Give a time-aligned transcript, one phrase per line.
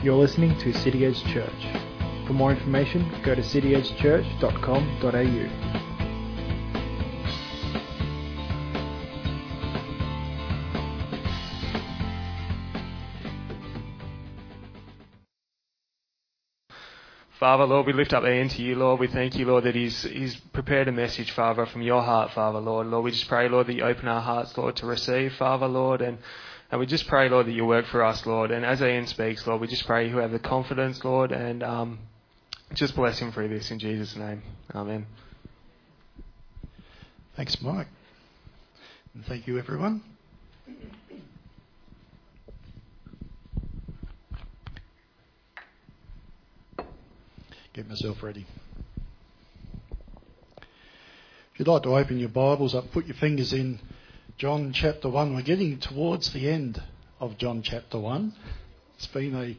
[0.00, 1.66] You're listening to City Edge Church.
[2.28, 5.74] For more information, go to cityedgechurch.com.au.
[17.40, 19.00] Father, Lord, we lift up Ian to you, Lord.
[19.00, 22.60] We thank you, Lord, that he's, he's prepared a message, Father, from your heart, Father,
[22.60, 22.86] Lord.
[22.86, 26.02] Lord, we just pray, Lord, that you open our hearts, Lord, to receive, Father, Lord,
[26.02, 26.18] and,
[26.70, 28.50] and we just pray, Lord, that you work for us, Lord.
[28.50, 31.98] And as Ian speaks, Lord, we just pray you have the confidence, Lord, and um,
[32.74, 34.42] just bless him for this in Jesus' name.
[34.74, 35.06] Amen.
[37.36, 37.86] Thanks, Mike.
[39.14, 40.02] And thank you, everyone.
[47.72, 48.44] Get myself ready.
[51.52, 53.78] If you'd like to open your Bibles up, put your fingers in
[54.38, 55.34] John chapter 1.
[55.34, 56.80] We're getting towards the end
[57.18, 58.32] of John chapter 1.
[58.94, 59.56] It's been a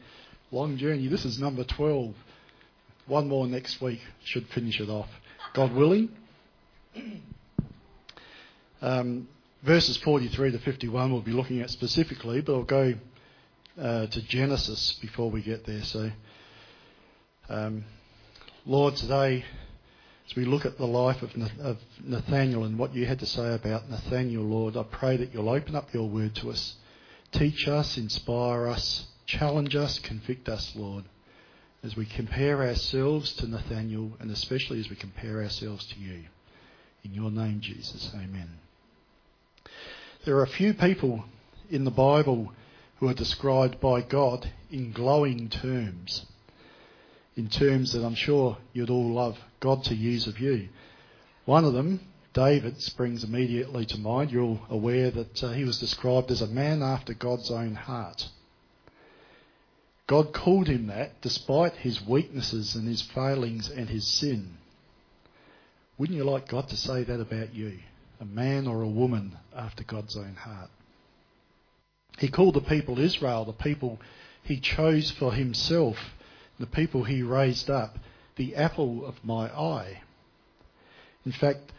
[0.50, 1.06] long journey.
[1.06, 2.14] This is number 12.
[3.06, 5.10] One more next week should finish it off.
[5.52, 6.08] God willing.
[8.80, 9.28] Um,
[9.62, 12.94] verses 43 to 51 we'll be looking at specifically, but I'll go
[13.78, 15.82] uh, to Genesis before we get there.
[15.82, 16.10] So,
[17.50, 17.84] um,
[18.64, 19.44] Lord, today,
[20.30, 21.30] as we look at the life of
[22.04, 25.74] Nathaniel and what you had to say about Nathaniel, Lord, I pray that you'll open
[25.74, 26.76] up your word to us.
[27.32, 31.04] Teach us, inspire us, challenge us, convict us, Lord,
[31.82, 36.24] as we compare ourselves to Nathaniel and especially as we compare ourselves to you.
[37.02, 38.12] In your name, Jesus.
[38.14, 38.50] Amen.
[40.24, 41.24] There are a few people
[41.70, 42.52] in the Bible
[42.98, 46.26] who are described by God in glowing terms
[47.36, 50.68] in terms that I'm sure you'd all love God to use of you.
[51.44, 52.00] One of them,
[52.32, 54.30] David, springs immediately to mind.
[54.30, 58.28] You're all aware that uh, he was described as a man after God's own heart.
[60.06, 64.56] God called him that despite his weaknesses and his failings and his sin.
[65.98, 67.78] Wouldn't you like God to say that about you?
[68.20, 70.70] A man or a woman after God's own heart.
[72.18, 74.00] He called the people Israel, the people
[74.42, 75.96] he chose for himself,
[76.60, 77.98] the people he raised up,
[78.36, 80.02] the apple of my eye.
[81.24, 81.72] In fact,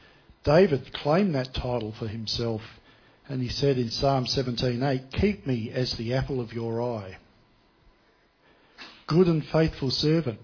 [0.44, 2.62] David claimed that title for himself,
[3.30, 7.18] and he said in Psalm 17:8, "Keep me as the apple of your eye."
[9.06, 10.40] Good and faithful servant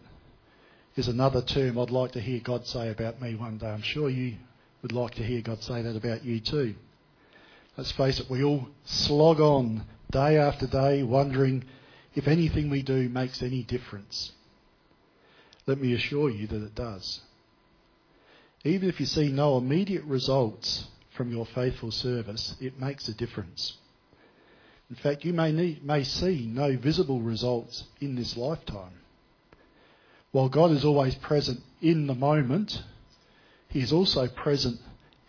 [0.95, 3.69] is another term I'd like to hear God say about me one day.
[3.69, 4.35] I'm sure you
[4.83, 6.75] would like to hear God say that about you too.
[7.75, 11.63] Let's face it, we all slog on day after day wondering
[12.17, 14.31] if anything we do makes any difference.
[15.67, 17.21] Let me assure you that it does.
[18.65, 23.77] Even if you see no immediate results from your faithful service, it makes a difference.
[24.89, 28.97] In fact, you may, need, may see no visible results in this lifetime.
[30.31, 32.81] While God is always present in the moment,
[33.69, 34.79] He is also present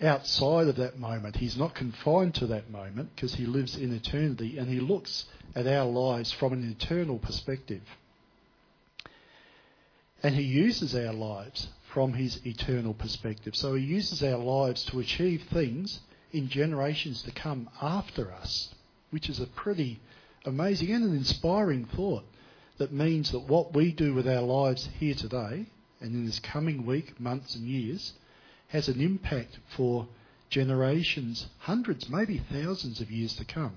[0.02, 1.36] outside of that moment.
[1.36, 5.66] He's not confined to that moment because He lives in eternity and He looks at
[5.66, 7.82] our lives from an eternal perspective.
[10.22, 13.56] And He uses our lives from His eternal perspective.
[13.56, 16.00] So He uses our lives to achieve things
[16.32, 18.74] in generations to come after us,
[19.10, 20.00] which is a pretty
[20.44, 22.24] amazing and an inspiring thought
[22.78, 25.66] that means that what we do with our lives here today
[26.00, 28.12] and in this coming week, months, and years
[28.68, 30.06] has an impact for
[30.50, 33.74] generations, hundreds, maybe thousands of years to come.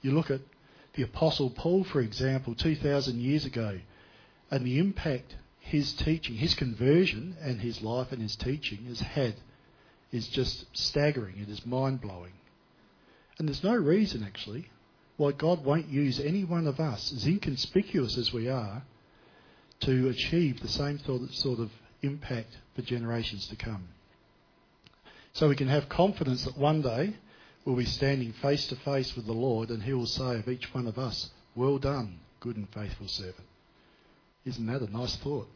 [0.00, 0.40] You look at
[0.94, 3.80] the Apostle Paul, for example, 2,000 years ago,
[4.50, 9.34] and the impact his teaching, his conversion, and his life and his teaching has had
[10.10, 11.38] is just staggering.
[11.38, 12.32] It is mind blowing.
[13.38, 14.68] And there's no reason, actually,
[15.16, 18.82] why God won't use any one of us, as inconspicuous as we are,
[19.80, 21.70] to achieve the same sort of
[22.02, 23.88] impact for generations to come.
[25.34, 27.14] So we can have confidence that one day
[27.64, 30.72] we'll be standing face to face with the Lord and He will say of each
[30.74, 33.46] one of us, Well done, good and faithful servant.
[34.44, 35.48] Isn't that a nice thought?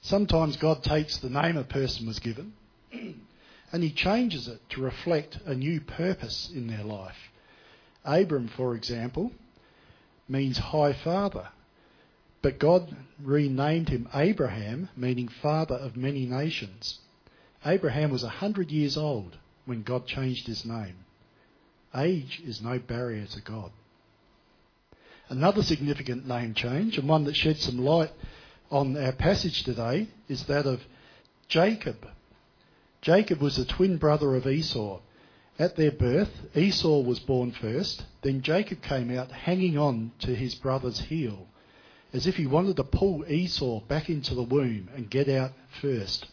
[0.00, 2.52] Sometimes God takes the name a person was given
[2.92, 7.16] and he changes it to reflect a new purpose in their life.
[8.04, 9.32] Abram, for example,
[10.28, 11.48] means high father,
[12.42, 17.00] but God renamed him Abraham, meaning father of many nations.
[17.66, 20.96] Abraham was a hundred years old when God changed his name.
[21.94, 23.70] Age is no barrier to God.
[25.28, 28.12] Another significant name change, and one that sheds some light
[28.70, 30.80] on our passage today, is that of
[31.48, 32.06] Jacob.
[33.02, 35.00] Jacob was the twin brother of Esau,
[35.58, 40.54] At their birth, Esau was born first, then Jacob came out hanging on to his
[40.54, 41.48] brother's heel,
[42.12, 46.26] as if he wanted to pull Esau back into the womb and get out first.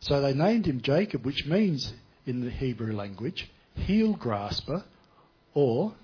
[0.00, 1.92] So they named him Jacob, which means
[2.26, 4.84] in the Hebrew language, heel grasper,
[5.54, 5.94] or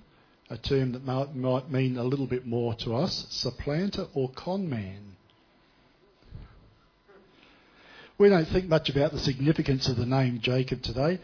[0.50, 4.68] a term that might, might mean a little bit more to us, supplanter or con
[4.68, 5.16] man.
[8.16, 11.18] We don't think much about the significance of the name Jacob today.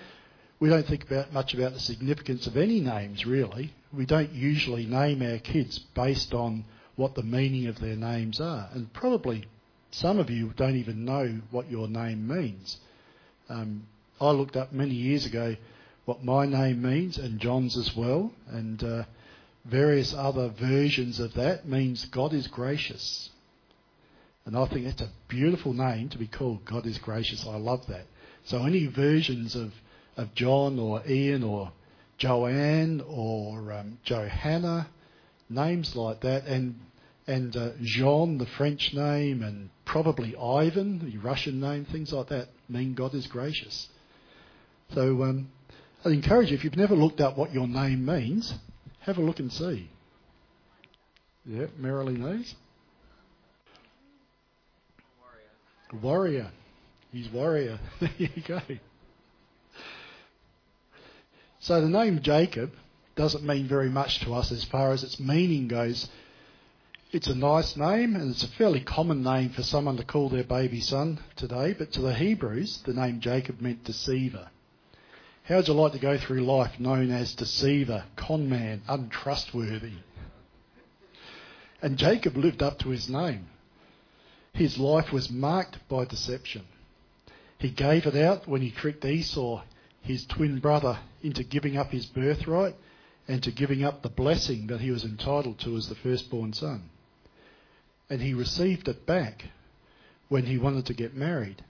[0.58, 3.72] We don't think about much about the significance of any names, really.
[3.92, 6.64] We don't usually name our kids based on
[6.96, 8.68] what the meaning of their names are.
[8.72, 9.46] And probably
[9.90, 12.78] some of you don't even know what your name means.
[13.48, 13.86] Um,
[14.20, 15.56] I looked up many years ago
[16.04, 19.04] what my name means, and John's as well, and uh,
[19.64, 23.30] various other versions of that means God is gracious.
[24.46, 27.46] And I think that's a beautiful name to be called God is gracious.
[27.46, 28.06] I love that.
[28.44, 29.72] So any versions of,
[30.16, 31.72] of John or Ian or
[32.18, 34.88] Joanne or um, Johanna,
[35.48, 36.78] names like that, and
[37.26, 42.48] and uh, Jean, the French name, and probably Ivan, the Russian name, things like that
[42.68, 43.88] mean God is gracious.
[44.94, 45.48] So um,
[46.04, 48.54] I'd encourage you, if you've never looked up what your name means,
[49.00, 49.88] have a look and see.
[51.46, 52.54] Yeah, Merrily knows.
[55.20, 56.02] Warrior.
[56.02, 56.50] Warrior.
[57.12, 57.78] He's warrior.
[58.00, 58.60] there you go.
[61.60, 62.72] So the name Jacob
[63.16, 66.08] doesn't mean very much to us as far as its meaning goes.
[67.12, 70.44] It's a nice name and it's a fairly common name for someone to call their
[70.44, 74.48] baby son today, but to the Hebrews, the name Jacob meant deceiver.
[75.42, 79.94] How would you like to go through life known as deceiver, conman, untrustworthy?
[81.82, 83.48] And Jacob lived up to his name.
[84.52, 86.62] His life was marked by deception.
[87.58, 89.62] He gave it out when he tricked Esau,
[90.00, 92.76] his twin brother, into giving up his birthright
[93.26, 96.88] and to giving up the blessing that he was entitled to as the firstborn son.
[98.10, 99.44] And he received it back
[100.28, 101.64] when he wanted to get married.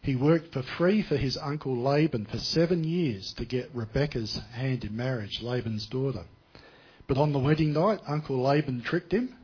[0.00, 4.84] He worked for free for his uncle Laban for seven years to get Rebekah's hand
[4.84, 6.24] in marriage, Laban's daughter.
[7.08, 9.34] But on the wedding night, Uncle Laban tricked him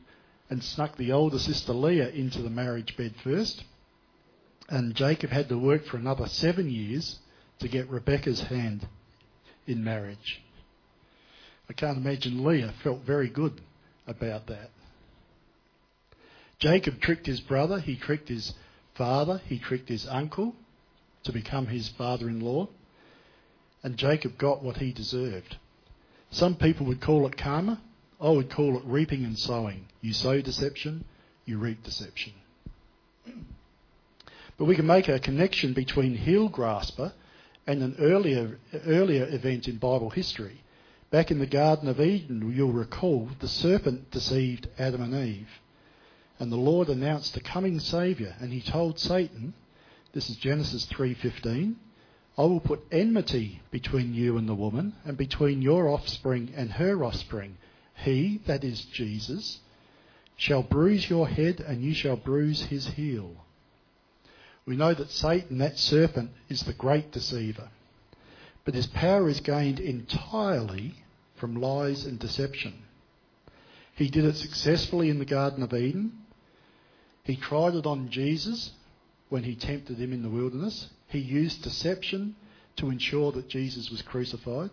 [0.49, 3.63] and snuck the older sister Leah into the marriage bed first.
[4.69, 7.19] And Jacob had to work for another seven years
[7.59, 8.87] to get Rebekah's hand
[9.67, 10.41] in marriage.
[11.69, 13.59] I can't imagine Leah felt very good
[14.07, 14.69] about that.
[16.63, 18.53] Jacob tricked his brother, he tricked his
[18.93, 20.55] father, he tricked his uncle
[21.25, 22.69] to become his father in law,
[23.83, 25.57] and Jacob got what he deserved.
[26.31, 27.81] Some people would call it karma.
[28.21, 29.87] I would call it reaping and sowing.
[29.99, 31.03] You sow deception,
[31.43, 32.31] you reap deception.
[34.57, 37.11] But we can make a connection between heel grasper
[37.67, 38.57] and an earlier,
[38.87, 40.61] earlier event in Bible history.
[41.11, 45.49] Back in the Garden of Eden, you'll recall the serpent deceived Adam and Eve.
[46.43, 49.53] And the Lord announced the coming Saviour, and he told Satan,
[50.11, 51.75] this is Genesis 3:15,
[52.37, 57.01] I will put enmity between you and the woman, and between your offspring and her
[57.01, 57.55] offspring.
[57.95, 59.61] He, that is Jesus,
[60.35, 63.37] shall bruise your head, and you shall bruise his heel.
[64.65, 67.69] We know that Satan, that serpent, is the great deceiver.
[68.65, 70.95] But his power is gained entirely
[71.37, 72.83] from lies and deception.
[73.95, 76.19] He did it successfully in the Garden of Eden.
[77.23, 78.71] He tried it on Jesus
[79.29, 80.89] when he tempted him in the wilderness.
[81.07, 82.35] He used deception
[82.75, 84.71] to ensure that Jesus was crucified.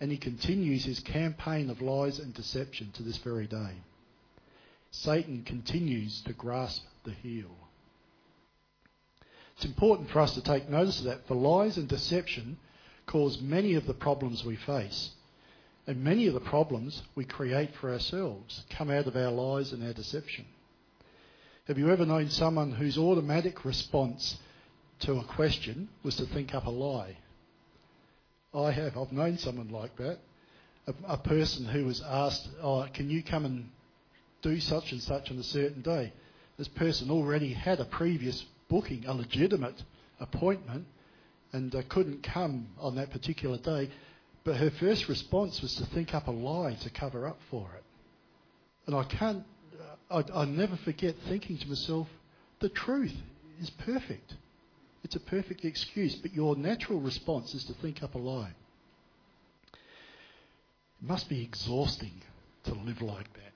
[0.00, 3.72] And he continues his campaign of lies and deception to this very day.
[4.92, 7.50] Satan continues to grasp the heel.
[9.56, 12.58] It's important for us to take notice of that, for lies and deception
[13.06, 15.10] cause many of the problems we face.
[15.88, 19.82] And many of the problems we create for ourselves come out of our lies and
[19.82, 20.44] our deception.
[21.68, 24.38] Have you ever known someone whose automatic response
[25.00, 27.18] to a question was to think up a lie?
[28.54, 28.96] I have.
[28.96, 30.18] I've known someone like that.
[30.86, 33.68] A, a person who was asked, oh, Can you come and
[34.40, 36.14] do such and such on a certain day?
[36.56, 39.82] This person already had a previous booking, a legitimate
[40.20, 40.86] appointment,
[41.52, 43.90] and uh, couldn't come on that particular day.
[44.42, 47.84] But her first response was to think up a lie to cover up for it.
[48.86, 49.44] And I can't
[50.10, 52.08] I, I never forget thinking to myself,
[52.60, 53.14] the truth
[53.60, 54.34] is perfect.
[55.04, 58.52] It's a perfect excuse, but your natural response is to think up a lie.
[59.72, 62.22] It must be exhausting
[62.64, 63.52] to live like that.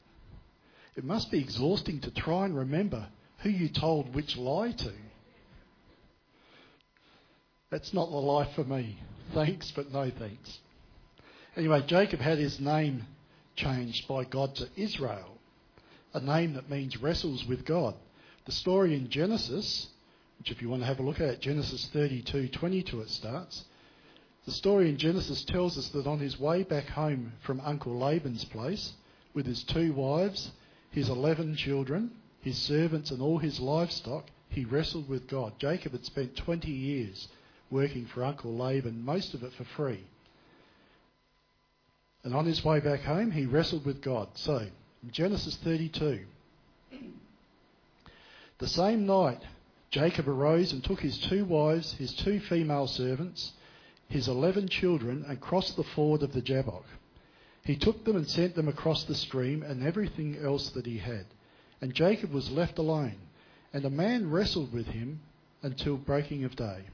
[0.94, 4.92] It must be exhausting to try and remember who you told which lie to.
[7.70, 8.98] That's not the life for me.
[9.32, 10.58] Thanks, but no thanks.
[11.56, 13.04] Anyway, Jacob had his name
[13.56, 15.38] changed by God to Israel,
[16.14, 17.94] a name that means wrestles with God.
[18.44, 19.88] The story in Genesis,
[20.38, 23.64] which if you want to have a look at, Genesis 32:22 it starts.
[24.44, 28.44] The story in Genesis tells us that on his way back home from Uncle Laban's
[28.44, 28.94] place,
[29.34, 30.50] with his two wives,
[30.90, 35.54] his 11 children, his servants, and all his livestock, he wrestled with God.
[35.58, 37.28] Jacob had spent 20 years
[37.70, 40.04] working for Uncle Laban, most of it for free.
[42.24, 44.28] And on his way back home, he wrestled with God.
[44.34, 44.66] So,
[45.10, 46.20] Genesis 32,
[48.58, 49.42] the same night,
[49.90, 53.52] Jacob arose and took his two wives, his two female servants,
[54.08, 56.84] his eleven children, and crossed the ford of the Jabbok.
[57.64, 61.26] He took them and sent them across the stream and everything else that he had.
[61.80, 63.16] And Jacob was left alone,
[63.72, 65.20] and a man wrestled with him
[65.62, 66.84] until breaking of day.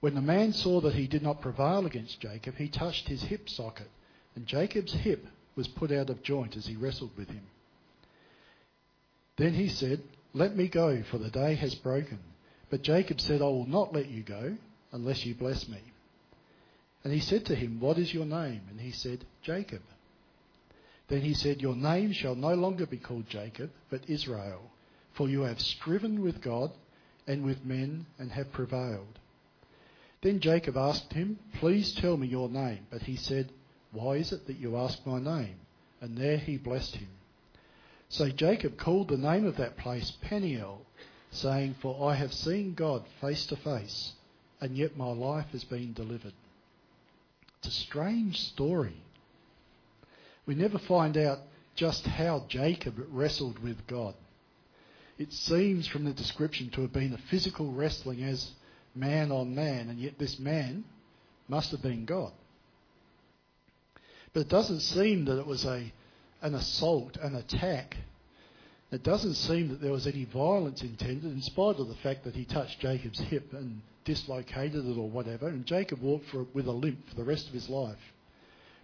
[0.00, 3.48] When the man saw that he did not prevail against Jacob, he touched his hip
[3.48, 3.90] socket,
[4.36, 5.26] and Jacob's hip
[5.58, 7.42] was put out of joint as he wrestled with him.
[9.36, 10.00] Then he said,
[10.32, 12.20] Let me go, for the day has broken.
[12.70, 14.56] But Jacob said, I will not let you go
[14.92, 15.80] unless you bless me.
[17.02, 18.60] And he said to him, What is your name?
[18.70, 19.82] And he said, Jacob.
[21.08, 24.70] Then he said, Your name shall no longer be called Jacob, but Israel,
[25.14, 26.70] for you have striven with God
[27.26, 29.18] and with men and have prevailed.
[30.22, 32.86] Then Jacob asked him, Please tell me your name.
[32.90, 33.50] But he said,
[33.92, 35.56] Why is it that you ask my name?
[36.00, 37.08] And there he blessed him.
[38.08, 40.86] So Jacob called the name of that place Peniel,
[41.30, 44.12] saying, For I have seen God face to face,
[44.60, 46.32] and yet my life has been delivered.
[47.58, 49.02] It's a strange story.
[50.46, 51.40] We never find out
[51.74, 54.14] just how Jacob wrestled with God.
[55.18, 58.52] It seems from the description to have been a physical wrestling as
[58.94, 60.84] man on man, and yet this man
[61.48, 62.32] must have been God.
[64.38, 65.92] But it doesn't seem that it was a,
[66.42, 67.96] an assault, an attack.
[68.92, 72.36] It doesn't seem that there was any violence intended, in spite of the fact that
[72.36, 76.72] he touched Jacob's hip and dislocated it or whatever, and Jacob walked for, with a
[76.72, 77.98] limp for the rest of his life.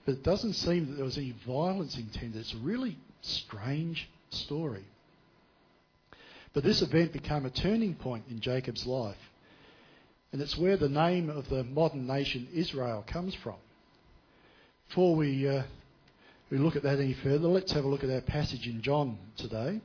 [0.04, 2.40] But it doesn't seem that there was any violence intended.
[2.40, 4.86] It's a really strange story.
[6.52, 9.30] But this event became a turning point in Jacob's life.
[10.32, 13.54] And it's where the name of the modern nation Israel comes from.
[14.88, 15.62] Before we, uh,
[16.50, 19.18] we look at that any further, let's have a look at our passage in John
[19.36, 19.80] today.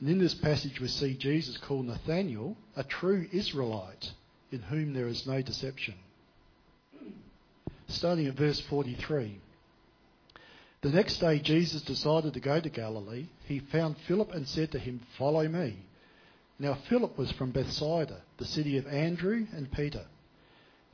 [0.00, 4.12] And in this passage, we see Jesus call Nathanael a true Israelite
[4.50, 5.94] in whom there is no deception.
[7.88, 9.40] Starting at verse 43.
[10.82, 13.26] The next day, Jesus decided to go to Galilee.
[13.46, 15.76] He found Philip and said to him, Follow me.
[16.58, 20.06] Now, Philip was from Bethsaida, the city of Andrew and Peter.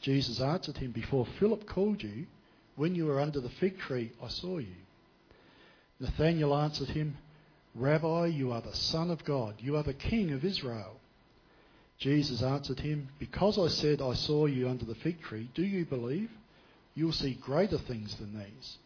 [0.00, 2.26] Jesus answered him, Before Philip called you,
[2.76, 4.76] when you were under the fig tree, I saw you.
[6.00, 7.16] Nathanael answered him,
[7.74, 10.96] Rabbi, you are the Son of God, you are the King of Israel.
[11.98, 15.84] Jesus answered him, Because I said I saw you under the fig tree, do you
[15.84, 16.30] believe?
[16.94, 18.78] You will see greater things than these.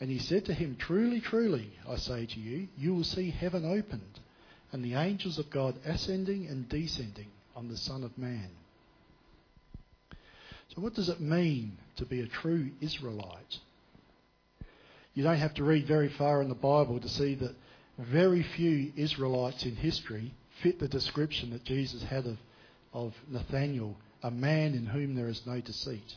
[0.00, 3.64] And he said to him, Truly, truly, I say to you, you will see heaven
[3.64, 4.20] opened,
[4.72, 8.50] and the angels of God ascending and descending on the Son of Man.
[10.74, 13.58] So, what does it mean to be a true Israelite?
[15.14, 17.54] You don't have to read very far in the Bible to see that
[17.98, 22.38] very few Israelites in history fit the description that Jesus had of
[22.94, 26.16] of Nathanael, a man in whom there is no deceit.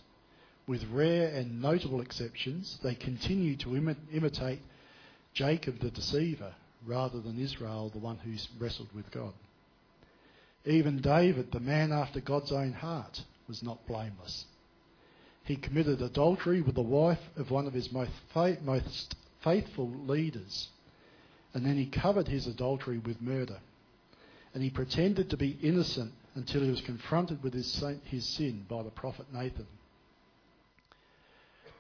[0.67, 4.61] With rare and notable exceptions, they continue to imi- imitate
[5.33, 6.53] Jacob the deceiver
[6.85, 8.33] rather than Israel, the one who
[8.63, 9.33] wrestled with God.
[10.65, 14.45] Even David, the man after God's own heart, was not blameless.
[15.43, 20.69] He committed adultery with the wife of one of his most, faithful leaders,
[21.53, 23.59] and then he covered his adultery with murder.
[24.53, 28.83] And he pretended to be innocent until he was confronted with his, his sin by
[28.83, 29.67] the prophet Nathan.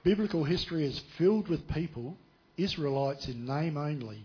[0.03, 2.15] Biblical history is filled with people,
[2.55, 4.23] Israelites in name only,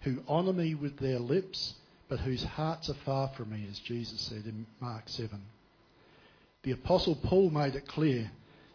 [0.00, 1.74] who honour me with their lips,
[2.08, 5.38] but whose hearts are far from me, as Jesus said in Mark 7.
[6.62, 8.30] The Apostle Paul made it clear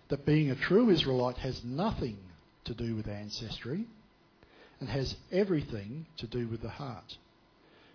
[0.08, 2.18] that being a true Israelite has nothing
[2.66, 3.86] to do with ancestry
[4.80, 7.18] and has everything to do with the heart.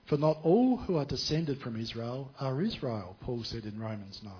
[0.06, 4.32] For not all who are descended from Israel are Israel, Paul said in Romans 9.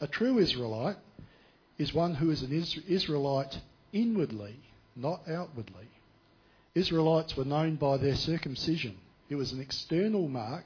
[0.00, 0.96] A true Israelite
[1.78, 2.52] is one who is an
[2.88, 3.60] Israelite
[3.92, 4.56] inwardly,
[4.96, 5.88] not outwardly.
[6.74, 8.96] Israelites were known by their circumcision.
[9.28, 10.64] It was an external mark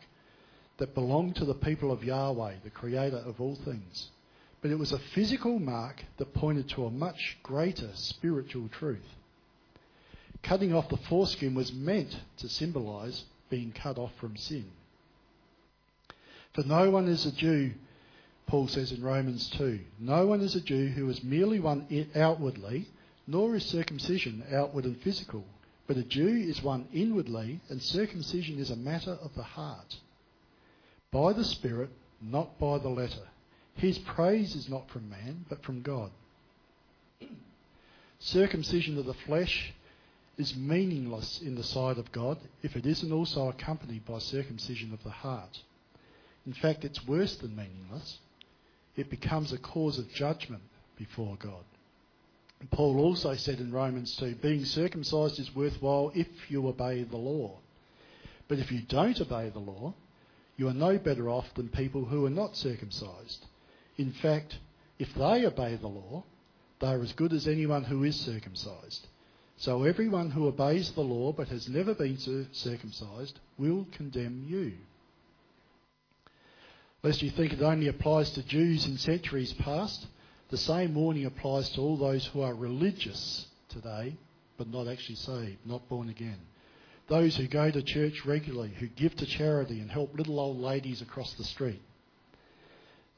[0.79, 4.11] that belonged to the people of Yahweh, the creator of all things.
[4.61, 9.15] But it was a physical mark that pointed to a much greater spiritual truth.
[10.43, 14.67] Cutting off the foreskin was meant to symbolise being cut off from sin.
[16.55, 17.73] For no one is a Jew,
[18.47, 19.81] Paul says in Romans 2.
[19.99, 22.89] No one is a Jew who is merely one outwardly,
[23.27, 25.45] nor is circumcision outward and physical.
[25.87, 29.97] But a Jew is one inwardly, and circumcision is a matter of the heart.
[31.13, 33.29] By the Spirit, not by the letter.
[33.75, 36.11] His praise is not from man, but from God.
[38.19, 39.73] Circumcision of the flesh
[40.39, 45.03] is meaningless in the sight of God if it isn't also accompanied by circumcision of
[45.03, 45.61] the heart.
[46.47, 48.19] In fact, it's worse than meaningless.
[48.97, 50.63] It becomes a cause of judgment
[50.97, 51.65] before God.
[52.71, 57.59] Paul also said in Romans 2 being circumcised is worthwhile if you obey the law.
[58.49, 59.95] But if you don't obey the law,
[60.57, 63.47] you are no better off than people who are not circumcised.
[63.99, 64.59] In fact,
[64.99, 66.25] if they obey the law,
[66.81, 69.07] they are as good as anyone who is circumcised.
[69.59, 72.19] So everyone who obeys the law but has never been
[72.53, 74.73] circumcised will condemn you.
[77.03, 80.07] Lest you think it only applies to Jews in centuries past,
[80.51, 84.17] the same warning applies to all those who are religious today
[84.59, 86.39] but not actually saved, not born again.
[87.09, 91.03] Those who go to church regularly, who give to charity and help little old ladies
[91.03, 91.81] across the street.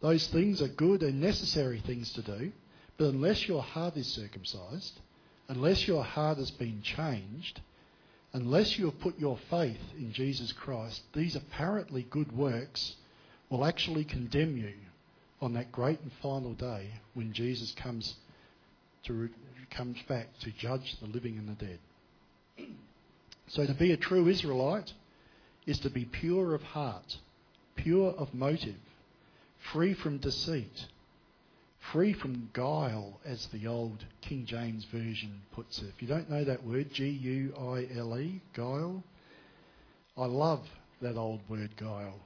[0.00, 2.52] Those things are good and necessary things to do,
[2.99, 5.00] but unless your heart is circumcised,
[5.49, 7.61] unless your heart has been changed,
[8.33, 12.96] unless you have put your faith in Jesus Christ, these apparently good works
[13.48, 14.74] will actually condemn you
[15.40, 18.16] on that great and final day when Jesus comes
[19.05, 19.31] to
[19.70, 21.79] comes back to judge the living and the dead.
[23.48, 24.92] So to be a true Israelite
[25.66, 27.16] is to be pure of heart,
[27.76, 28.76] pure of motive,
[29.72, 30.87] free from deceit,
[31.92, 35.88] free from guile, as the old King James Version puts it.
[35.94, 39.02] If you don't know that word, G U I L E, guile,
[40.16, 40.66] I love
[41.00, 42.20] that old word guile.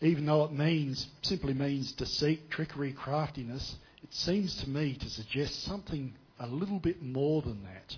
[0.00, 5.64] Even though it means simply means deceit, trickery, craftiness, it seems to me to suggest
[5.64, 7.96] something a little bit more than that.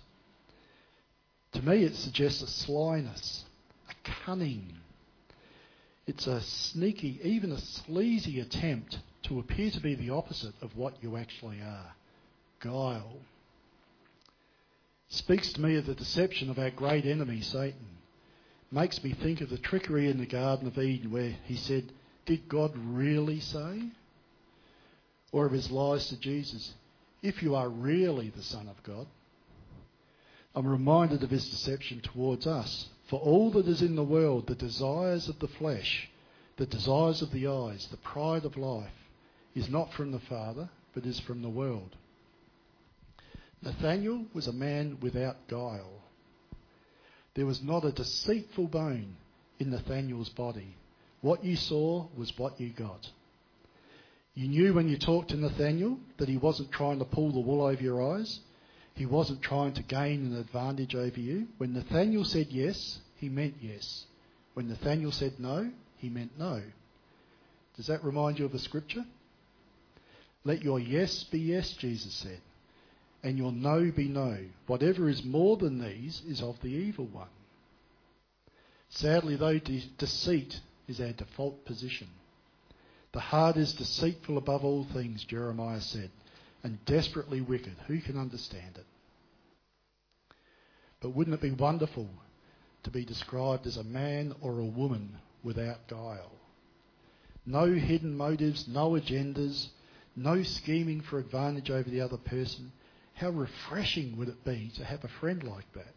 [1.52, 3.44] To me, it suggests a slyness,
[3.88, 4.72] a cunning.
[6.06, 11.02] It's a sneaky, even a sleazy attempt to appear to be the opposite of what
[11.02, 11.94] you actually are
[12.60, 13.18] guile.
[15.08, 17.86] Speaks to me of the deception of our great enemy, Satan.
[18.70, 21.92] Makes me think of the trickery in the Garden of Eden where he said,
[22.24, 23.82] Did God really say?
[25.32, 26.72] Or of his lies to Jesus,
[27.22, 29.06] If you are really the Son of God.
[30.54, 32.88] I'm reminded of his deception towards us.
[33.08, 36.08] For all that is in the world, the desires of the flesh,
[36.56, 38.92] the desires of the eyes, the pride of life,
[39.54, 41.96] is not from the Father, but is from the world.
[43.62, 46.02] Nathanael was a man without guile.
[47.34, 49.16] There was not a deceitful bone
[49.58, 50.74] in Nathanael's body.
[51.20, 53.08] What you saw was what you got.
[54.34, 57.62] You knew when you talked to Nathanael that he wasn't trying to pull the wool
[57.62, 58.40] over your eyes.
[58.94, 61.48] He wasn't trying to gain an advantage over you.
[61.58, 64.04] When Nathanael said yes, he meant yes.
[64.54, 66.62] When Nathanael said no, he meant no.
[67.76, 69.04] Does that remind you of a scripture?
[70.44, 72.40] Let your yes be yes, Jesus said,
[73.22, 74.38] and your no be no.
[74.66, 77.28] Whatever is more than these is of the evil one.
[78.90, 82.08] Sadly, though, de- deceit is our default position.
[83.12, 86.10] The heart is deceitful above all things, Jeremiah said,
[86.62, 87.74] and desperately wicked.
[87.86, 88.86] Who can understand it?
[91.00, 92.08] But wouldn't it be wonderful
[92.84, 96.32] to be described as a man or a woman without guile?
[97.44, 99.68] No hidden motives, no agendas,
[100.14, 102.72] no scheming for advantage over the other person.
[103.14, 105.94] How refreshing would it be to have a friend like that?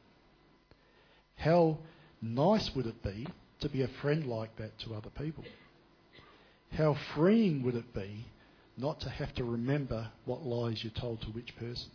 [1.36, 1.78] How
[2.22, 3.28] nice would it be
[3.60, 5.44] to be a friend like that to other people?
[6.72, 8.26] How freeing would it be
[8.78, 11.92] not to have to remember what lies you told to which person?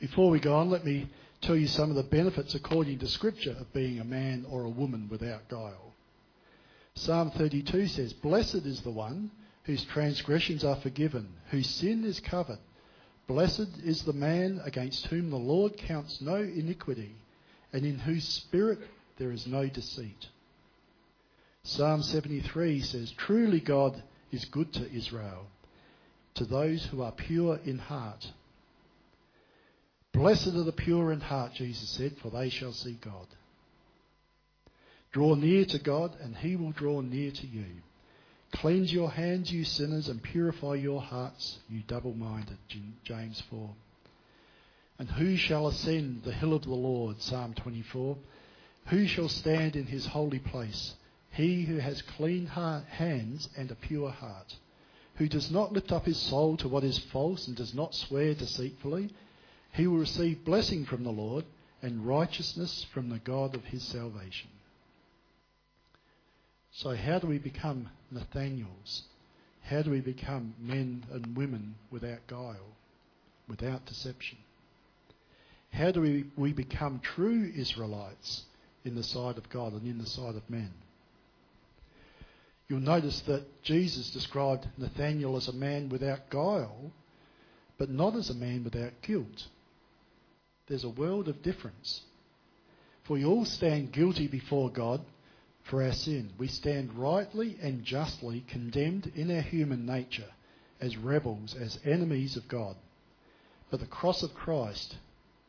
[0.00, 1.08] Before we go on, let me
[1.40, 4.70] tell you some of the benefits according to Scripture of being a man or a
[4.70, 5.94] woman without guile.
[6.94, 9.30] Psalm 32 says, Blessed is the one
[9.64, 12.58] whose transgressions are forgiven, whose sin is covered.
[13.26, 17.14] Blessed is the man against whom the Lord counts no iniquity,
[17.72, 18.80] and in whose spirit
[19.18, 20.28] there is no deceit.
[21.62, 25.46] Psalm 73 says, Truly God is good to Israel,
[26.34, 28.32] to those who are pure in heart.
[30.12, 33.26] Blessed are the pure in heart, Jesus said, for they shall see God.
[35.12, 37.66] Draw near to God, and he will draw near to you.
[38.52, 42.58] Cleanse your hands, you sinners, and purify your hearts, you double minded.
[43.04, 43.70] James 4.
[44.98, 47.20] And who shall ascend the hill of the Lord?
[47.20, 48.16] Psalm 24.
[48.88, 50.94] Who shall stand in his holy place?
[51.32, 54.54] He who has clean heart, hands and a pure heart,
[55.16, 58.34] who does not lift up his soul to what is false and does not swear
[58.34, 59.10] deceitfully,
[59.72, 61.44] he will receive blessing from the Lord
[61.80, 64.50] and righteousness from the God of his salvation.
[66.70, 69.02] So, how do we become Nathaniels?
[69.62, 72.76] How do we become men and women without guile,
[73.48, 74.38] without deception?
[75.72, 78.42] How do we, we become true Israelites
[78.84, 80.72] in the sight of God and in the sight of men?
[82.68, 86.92] You'll notice that Jesus described Nathaniel as a man without guile,
[87.78, 89.48] but not as a man without guilt.
[90.68, 92.02] There's a world of difference.
[93.04, 95.00] For we all stand guilty before God
[95.64, 96.30] for our sin.
[96.38, 100.30] We stand rightly and justly condemned in our human nature
[100.80, 102.76] as rebels, as enemies of God.
[103.70, 104.96] But the cross of Christ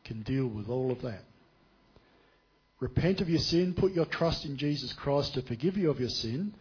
[0.04, 1.24] can deal with all of that.
[2.80, 6.08] Repent of your sin, put your trust in Jesus Christ to forgive you of your
[6.08, 6.54] sin,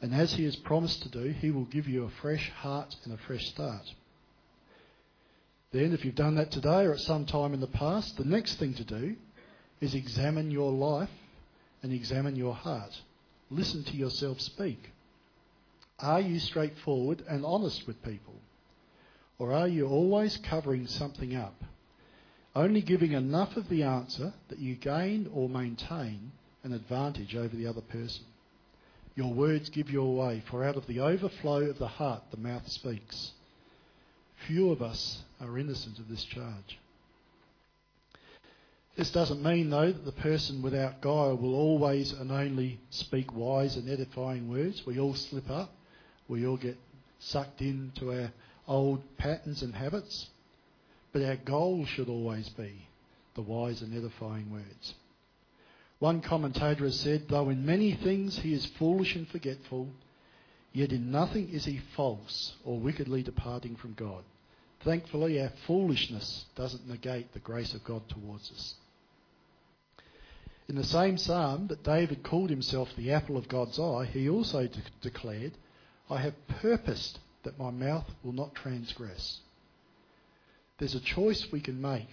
[0.00, 3.12] and as He has promised to do, He will give you a fresh heart and
[3.12, 3.82] a fresh start.
[5.72, 8.54] Then, if you've done that today or at some time in the past, the next
[8.54, 9.16] thing to do
[9.80, 11.10] is examine your life
[11.82, 12.92] and examine your heart.
[13.50, 14.90] Listen to yourself speak.
[15.98, 18.34] Are you straightforward and honest with people?
[19.38, 21.62] Or are you always covering something up?
[22.54, 26.32] Only giving enough of the answer that you gain or maintain
[26.64, 28.24] an advantage over the other person.
[29.16, 32.68] Your words give you away, for out of the overflow of the heart the mouth
[32.68, 33.32] speaks.
[34.46, 36.78] Few of us are innocent of this charge.
[38.94, 43.76] This doesn't mean, though, that the person without guile will always and only speak wise
[43.76, 44.84] and edifying words.
[44.86, 45.72] We all slip up.
[46.28, 46.78] We all get
[47.18, 48.32] sucked into our
[48.68, 50.28] old patterns and habits.
[51.12, 52.86] But our goal should always be
[53.34, 54.94] the wise and edifying words.
[55.98, 59.88] One commentator has said, though in many things he is foolish and forgetful,
[60.72, 64.22] yet in nothing is he false or wickedly departing from God.
[64.80, 68.74] Thankfully, our foolishness doesn't negate the grace of God towards us.
[70.68, 74.66] In the same psalm that David called himself the apple of God's eye, he also
[74.66, 75.52] de- declared,
[76.10, 79.40] I have purposed that my mouth will not transgress.
[80.78, 82.10] There's a choice we can make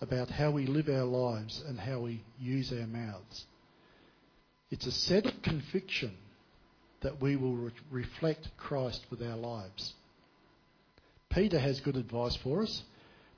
[0.00, 3.44] about how we live our lives and how we use our mouths.
[4.70, 6.12] It's a settled conviction
[7.00, 9.94] that we will re- reflect Christ with our lives.
[11.30, 12.82] Peter has good advice for us.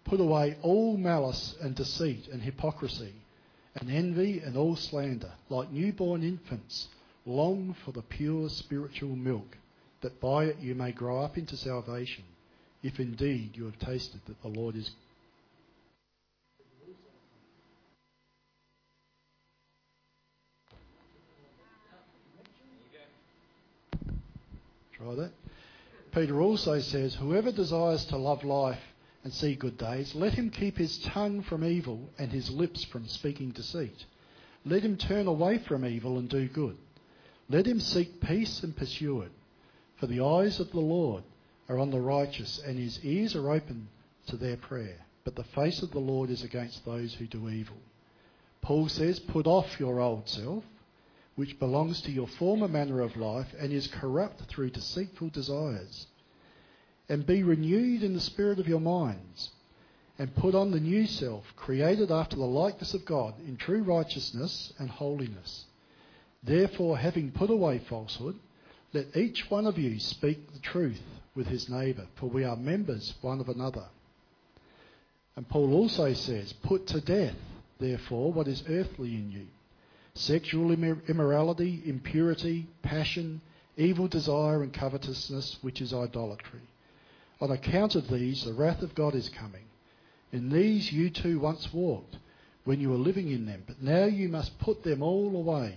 [0.05, 3.15] Put away all malice and deceit and hypocrisy
[3.77, 6.89] and envy and all slander, like newborn infants,
[7.25, 9.57] long for the pure spiritual milk,
[10.01, 12.25] that by it you may grow up into salvation,
[12.83, 14.91] if indeed you have tasted that the Lord is.
[25.01, 25.33] That.
[26.13, 28.81] Peter also says, Whoever desires to love life
[29.25, 30.15] and see good days.
[30.15, 34.05] Let him keep his tongue from evil and his lips from speaking deceit.
[34.65, 36.77] Let him turn away from evil and do good.
[37.49, 39.33] Let him seek peace and pursue it.
[39.97, 41.25] For the eyes of the Lord
[41.69, 43.89] are on the righteous, and his ears are open
[44.27, 44.99] to their prayer.
[45.25, 47.77] But the face of the Lord is against those who do evil.
[48.63, 50.65] Paul says, Put off your old self,
[51.41, 56.07] which belongs to your former manner of life and is corrupt through deceitful desires
[57.09, 59.49] and be renewed in the spirit of your minds,
[60.19, 64.75] and put on the new self, created after the likeness of God in true righteousness
[64.79, 65.65] and holiness.
[66.43, 68.39] Therefore, having put away falsehood,
[68.93, 71.01] let each one of you speak the truth
[71.35, 73.87] with his neighbour, for we are members one of another.
[75.37, 77.37] And Paul also says, Put to death,
[77.79, 79.47] therefore, what is earthly in you
[80.21, 83.41] sexual immorality, impurity, passion,
[83.77, 86.61] evil desire, and covetousness, which is idolatry.
[87.41, 89.65] On account of these, the wrath of God is coming.
[90.33, 92.19] In these you too once walked
[92.65, 95.77] when you were living in them, but now you must put them all away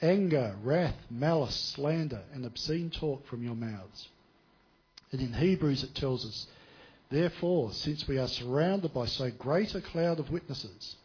[0.00, 4.08] anger, wrath, malice, slander, and obscene talk from your mouths.
[5.10, 6.46] And in Hebrews it tells us,
[7.10, 10.96] Therefore, since we are surrounded by so great a cloud of witnesses,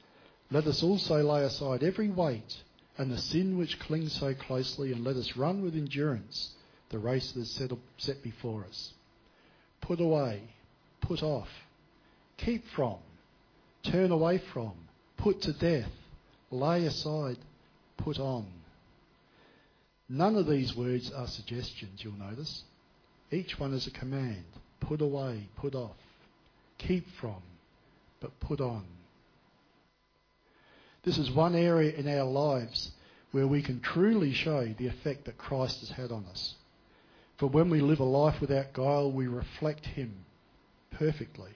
[0.54, 2.62] let us also lay aside every weight
[2.98, 6.54] and the sin which clings so closely, and let us run with endurance
[6.89, 7.60] the race that is
[7.98, 8.94] set before us.
[9.82, 10.44] Put away,
[11.02, 11.50] put off,
[12.38, 12.98] keep from,
[13.82, 14.74] turn away from,
[15.18, 15.89] put to death,
[16.52, 17.39] lay aside,
[17.98, 18.46] put on.
[20.08, 22.63] None of these words are suggestions, you'll notice.
[23.32, 24.46] Each one is a command.
[24.82, 25.96] Put away, put off,
[26.78, 27.42] keep from,
[28.20, 28.86] but put on.
[31.04, 32.92] This is one area in our lives
[33.32, 36.56] where we can truly show the effect that Christ has had on us.
[37.38, 40.26] For when we live a life without guile, we reflect Him
[40.92, 41.52] perfectly.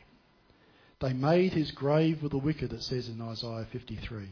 [1.00, 4.30] They made his grave with the wicked, it says in Isaiah 53,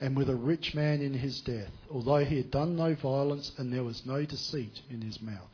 [0.00, 3.72] and with a rich man in his death, although he had done no violence and
[3.72, 5.50] there was no deceit in his mouth.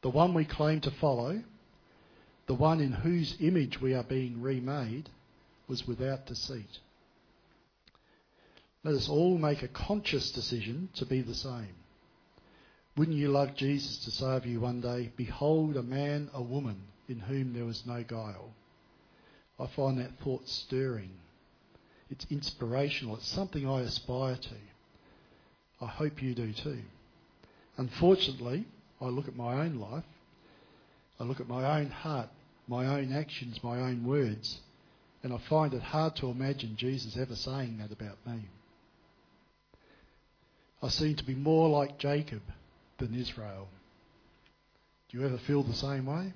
[0.00, 1.42] The one we claim to follow,
[2.46, 5.10] the one in whose image we are being remade,
[5.68, 6.78] was without deceit.
[8.82, 11.74] Let us all make a conscious decision to be the same.
[12.96, 16.80] Wouldn't you love Jesus to say of you one day, Behold a man, a woman,
[17.08, 18.52] in whom there was no guile?
[19.58, 21.10] I find that thought stirring.
[22.10, 23.16] It's inspirational.
[23.16, 25.84] It's something I aspire to.
[25.84, 26.80] I hope you do too.
[27.76, 28.66] Unfortunately,
[29.00, 30.04] I look at my own life,
[31.18, 32.28] I look at my own heart,
[32.66, 34.60] my own actions, my own words,
[35.22, 38.42] and I find it hard to imagine Jesus ever saying that about me.
[40.82, 42.42] I seem to be more like Jacob
[42.98, 43.68] than Israel.
[45.08, 46.32] Do you ever feel the same way?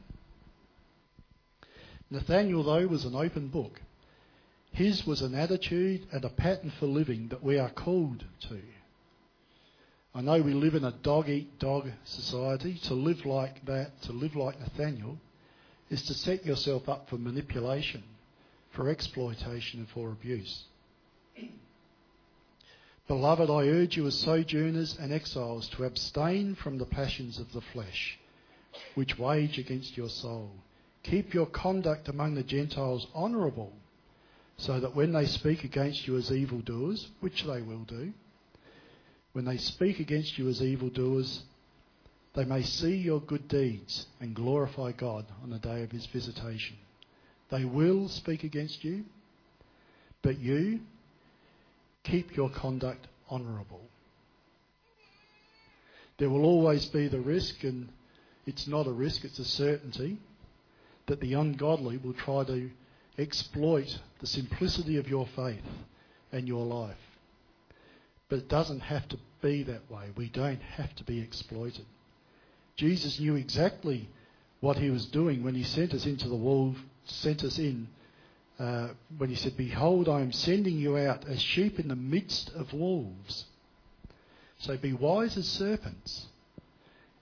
[2.10, 3.80] Nathaniel, though, was an open book.
[4.72, 8.60] His was an attitude and a pattern for living that we are called to.
[10.14, 12.74] I know we live in a dog eat dog society.
[12.84, 15.18] To live like that, to live like Nathaniel,
[15.90, 18.02] is to set yourself up for manipulation,
[18.70, 20.64] for exploitation, and for abuse.
[23.06, 27.60] Beloved, I urge you as sojourners and exiles to abstain from the passions of the
[27.60, 28.18] flesh,
[28.94, 30.50] which wage against your soul.
[31.02, 33.72] Keep your conduct among the Gentiles honourable,
[34.56, 38.12] so that when they speak against you as evildoers, which they will do,
[39.32, 41.42] when they speak against you as evildoers,
[42.34, 46.76] they may see your good deeds and glorify God on the day of his visitation.
[47.50, 49.04] They will speak against you,
[50.22, 50.80] but you
[52.04, 53.80] keep your conduct honourable.
[56.18, 57.88] There will always be the risk, and
[58.46, 60.18] it's not a risk, it's a certainty,
[61.06, 62.70] that the ungodly will try to
[63.18, 65.64] exploit the simplicity of your faith
[66.30, 66.96] and your life.
[68.28, 70.10] But it doesn't have to be that way.
[70.16, 71.84] We don't have to be exploited.
[72.76, 74.08] Jesus knew exactly
[74.60, 77.88] what he was doing when he sent us into the world, sent us in,
[78.58, 78.88] uh,
[79.18, 82.72] when he said, Behold, I am sending you out as sheep in the midst of
[82.72, 83.46] wolves.
[84.58, 86.26] So be wise as serpents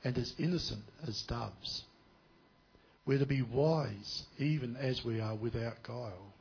[0.04, 1.84] and as innocent as doves.
[3.06, 6.32] We're to be wise even as we are without guile.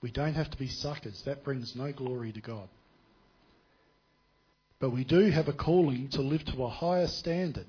[0.00, 1.22] We don't have to be suckers.
[1.22, 2.68] That brings no glory to God.
[4.78, 7.66] But we do have a calling to live to a higher standard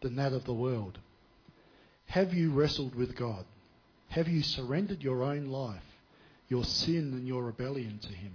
[0.00, 0.98] than that of the world.
[2.06, 3.44] Have you wrestled with God?
[4.08, 5.82] Have you surrendered your own life,
[6.48, 8.32] your sin and your rebellion to Him?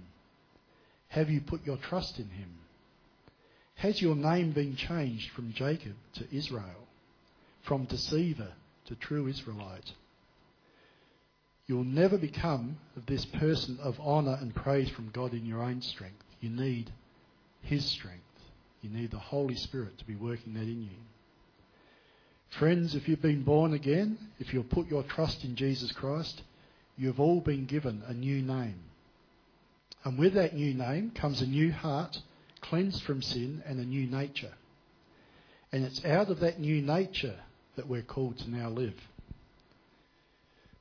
[1.08, 2.50] Have you put your trust in Him?
[3.76, 6.82] Has your name been changed from Jacob to Israel?
[7.62, 8.52] from deceiver
[8.86, 9.92] to true Israelite.
[11.66, 16.24] You'll never become this person of honour and praise from God in your own strength.
[16.40, 16.90] You need
[17.62, 18.18] His strength.
[18.82, 20.98] You need the Holy Spirit to be working that in you.
[22.58, 26.42] Friends, if you've been born again, if you've put your trust in Jesus Christ,
[26.98, 28.78] you've all been given a new name.
[30.04, 32.20] And with that new name comes a new heart,
[32.60, 34.52] cleansed from sin, and a new nature.
[35.72, 37.38] And it's out of that new nature
[37.76, 39.00] that we're called to now live.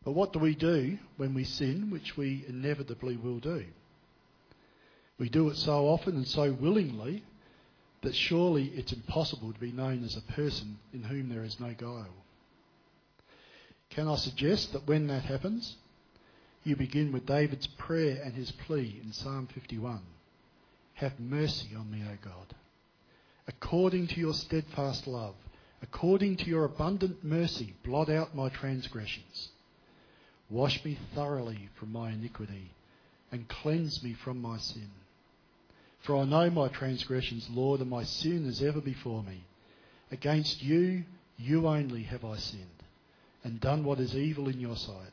[0.04, 3.64] But what do we do when we sin, which we inevitably will do?
[5.18, 7.24] We do it so often and so willingly
[8.02, 11.74] that surely it's impossible to be known as a person in whom there is no
[11.74, 12.16] guile.
[13.90, 15.76] Can I suggest that when that happens,
[16.64, 20.02] you begin with David's prayer and his plea in Psalm 51
[20.96, 22.56] Have mercy on me, O God,
[23.48, 25.36] according to your steadfast love
[25.82, 29.50] According to your abundant mercy, blot out my transgressions.
[30.50, 32.72] Wash me thoroughly from my iniquity
[33.32, 34.92] and cleanse me from my sin.
[36.02, 39.44] For I know my transgressions, Lord, and my sin is ever before me.
[40.12, 41.04] Against you,
[41.38, 42.66] you only have I sinned,
[43.44, 45.12] and done what is evil in your sight,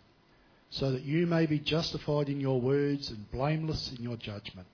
[0.70, 4.66] so that you may be justified in your words and blameless in your judgment.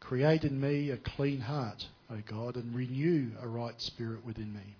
[0.00, 4.76] Create in me a clean heart, O God, and renew a right spirit within me.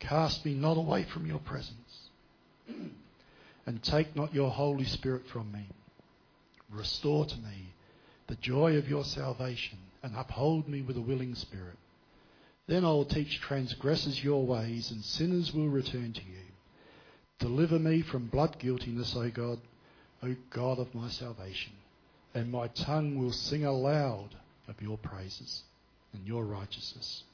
[0.00, 2.08] Cast me not away from your presence,
[3.66, 5.68] and take not your Holy Spirit from me.
[6.70, 7.71] Restore to me
[8.32, 11.76] the joy of your salvation, and uphold me with a willing spirit.
[12.66, 16.46] Then I will teach transgressors your ways, and sinners will return to you.
[17.38, 19.58] Deliver me from blood guiltiness, O God,
[20.22, 21.74] O God of my salvation,
[22.32, 24.30] and my tongue will sing aloud
[24.66, 25.64] of your praises
[26.14, 27.24] and your righteousness.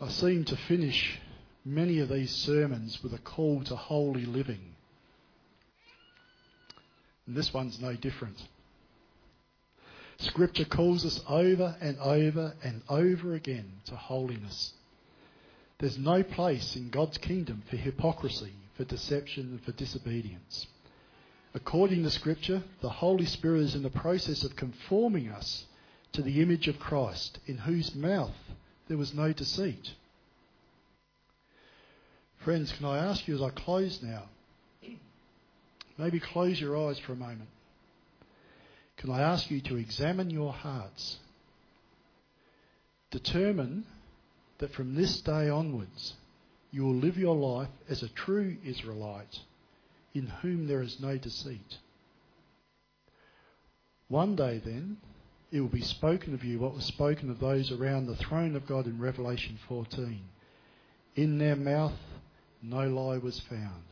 [0.00, 1.20] I seem to finish
[1.62, 4.73] many of these sermons with a call to holy living.
[7.26, 8.42] And this one's no different.
[10.18, 14.74] Scripture calls us over and over and over again to holiness.
[15.78, 20.66] There's no place in God's kingdom for hypocrisy, for deception, and for disobedience.
[21.52, 25.66] According to Scripture, the Holy Spirit is in the process of conforming us
[26.12, 28.34] to the image of Christ, in whose mouth
[28.88, 29.92] there was no deceit.
[32.38, 34.24] Friends, can I ask you as I close now,
[35.98, 37.48] maybe close your eyes for a moment.
[38.96, 41.18] Can I ask you to examine your hearts?
[43.10, 43.84] Determine
[44.58, 46.14] that from this day onwards
[46.70, 49.38] you will live your life as a true Israelite
[50.14, 51.78] in whom there is no deceit.
[54.08, 54.96] One day then,
[55.52, 58.66] it will be spoken of you what was spoken of those around the throne of
[58.66, 60.20] God in Revelation 14.
[61.14, 61.94] In their mouth
[62.60, 63.84] no lie was found,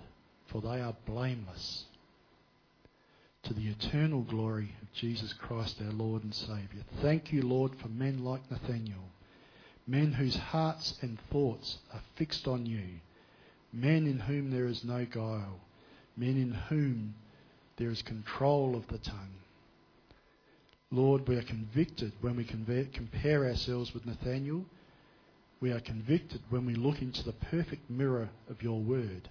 [0.49, 1.85] for they are blameless.
[3.45, 6.85] To the eternal glory of Jesus Christ, our Lord and Saviour.
[7.01, 9.11] Thank you, Lord, for men like Nathaniel,
[9.87, 13.01] men whose hearts and thoughts are fixed on you,
[13.73, 15.61] men in whom there is no guile,
[16.17, 17.15] men in whom
[17.77, 19.35] there is control of the tongue
[20.93, 24.67] Lord, we are convicted when we compare ourselves with Nathaniel.
[25.59, 29.31] We are convicted when we look into the perfect mirror of your word.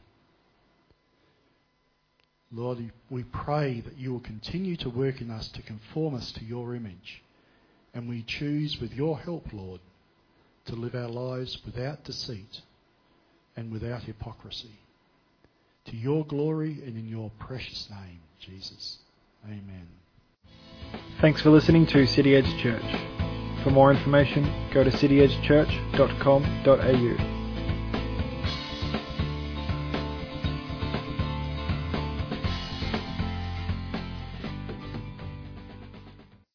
[2.54, 6.44] Lord, we pray that you will continue to work in us to conform us to
[6.44, 7.24] your image.
[7.94, 9.80] And we choose, with your help, Lord,
[10.66, 12.62] to live our lives without deceit
[13.56, 14.72] and without hypocrisy.
[15.86, 18.98] To your glory and in your precious name, Jesus.
[19.46, 19.88] Amen.
[21.22, 22.84] Thanks for listening to City Edge Church.
[23.64, 27.41] For more information, go to cityedgechurch.com.au.